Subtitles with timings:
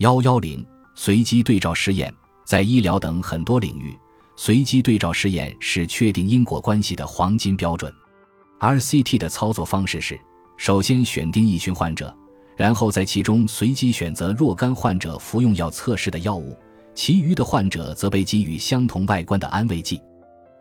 [0.00, 2.10] 幺幺零随机对照试验，
[2.46, 3.94] 在医疗等很多领域，
[4.34, 7.92] 随机对照试验是确定因果关系的黄金标准。
[8.60, 10.18] RCT 的操作方式是：
[10.56, 12.16] 首先选定一群患者，
[12.56, 16.56] 然后在其中随机选择若干患者服用要测试的药物，
[16.94, 20.00] 其余的患者则被给予相同外观的安慰剂。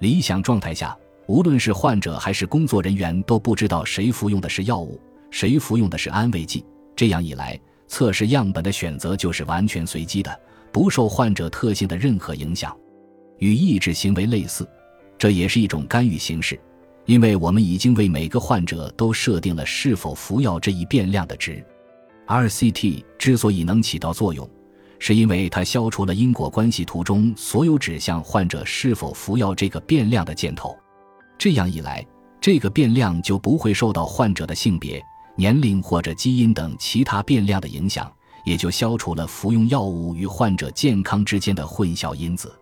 [0.00, 0.96] 理想状态下，
[1.26, 4.98] 无论是患者还是工作人员都不知道谁服用的是药物，
[5.30, 6.64] 谁服用的是安慰剂。
[6.96, 10.40] 这样一来，测试样本的选择就是完全随机的，
[10.72, 12.76] 不受患者特性的任何影响。
[13.38, 14.68] 与抑制行为类似，
[15.18, 16.58] 这也是一种干预形式，
[17.04, 21.64] 因为我们已经为每个患者都设定了是否服药这一变量的值。
[22.26, 24.48] RCT 之所以能起到作用。
[24.98, 30.74] 是因为它消除了因果关系图中所有指向患者是否服药这个变量的箭头，
[31.36, 32.02] 这样一来，
[32.40, 35.04] 这个变量就不会受到患者的性别、
[35.36, 38.10] 年龄或者基因等其他变量的影响，
[38.44, 42.52] 也就消除了服用药物与患者健康之间的混淆因子。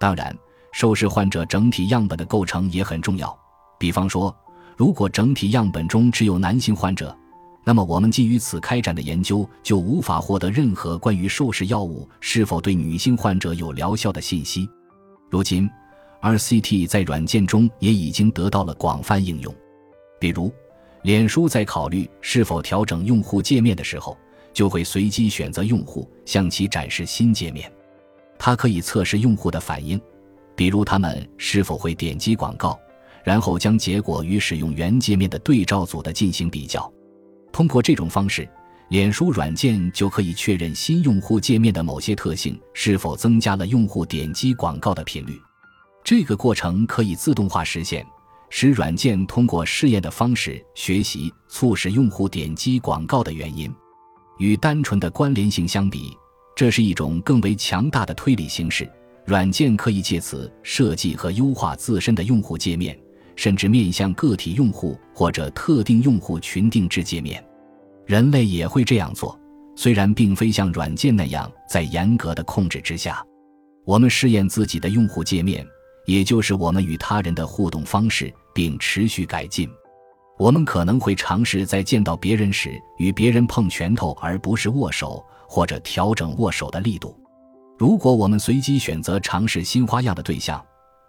[0.00, 0.36] 当然，
[0.72, 3.36] 受试患者整体样本的构成也很重要。
[3.78, 4.34] 比方说，
[4.76, 7.16] 如果整体样本中只有男性患者，
[7.64, 14.68] 那么，我们基于此开展的研究就无法获得任何关于受试药物是否对女性患者有疗效的信息。
[15.28, 15.68] 如今
[16.22, 19.52] ，RCT 在软件中也已经得到了广泛应用。
[20.20, 20.52] 比如，
[21.06, 24.18] 脸书在考虑是否调整用户界面的时候，
[24.52, 27.72] 就会随机选择用户向其展示新界面。
[28.36, 30.00] 它可以测试用户的反应，
[30.56, 32.76] 比如他们是否会点击广告，
[33.22, 36.92] 然后将结果与使用原界面的对照组的进行比较。
[37.52, 38.48] 通过这种方式，
[38.88, 45.40] 脸书软件就可以确认新用户界面的某些特性是否增加了用户点击广告的频率。
[46.02, 48.04] 这个过程可以自动化实现，
[48.48, 53.72] 使软件通过试验的方式学习促使用户点击广告的原因。
[54.38, 56.16] 与单纯的关联性相比，
[56.54, 58.90] 这是一种更为强大的推理形式。
[59.24, 62.98] 软件可以借此设计和优化自身的用户界面。
[63.38, 67.44] 甚至面向个体用户或者特定用户群定制界面，
[68.06, 69.38] 人类也会这样做，
[69.76, 73.22] 虽然并非像软件那样在严格的控制之下。
[73.84, 75.66] 我们试验自己的用户界面，
[76.06, 79.68] 也就是我们与他人的互动方式，并持续改进。
[80.38, 87.18] 我们可能会尝试在见到别人时与别人碰拳头而不是握手，或者调整握手的力度。
[87.78, 90.64] 如果我们随机选择尝试新花样的对象。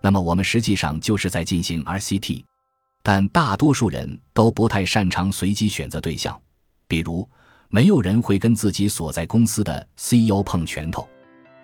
[0.00, 2.44] 那么我们实际上就是在进行 RCT，
[3.02, 6.40] 但大多数人都不太擅长随机选择对象，
[6.86, 7.28] 比如
[7.68, 11.08] 没有人会跟自己所在公司的 CEO 碰拳头。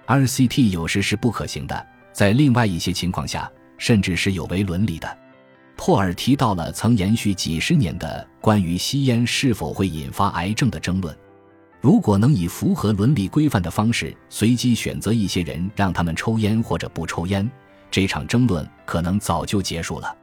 [0.08, 5.18] RCT 有时是不可行的，在另外一些情况下，甚至是有违伦理的。
[5.76, 11.14] 珀尔提到了曾延续几十年的关于吸烟是否会引发癌症的争论。
[11.80, 17.50] 如果能以符合伦理规范的方式随机选择一些人，让他们抽烟或者不抽烟。
[17.90, 20.16] 这场争论可能早就结束了，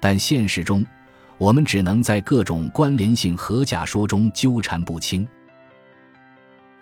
[0.00, 0.86] 但现实中，
[1.36, 5.26] 我们只能在各种关联性和假说中纠缠不清。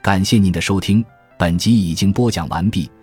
[0.02, 1.02] 感谢您的收听，
[1.38, 2.90] 本集已经播讲完毕。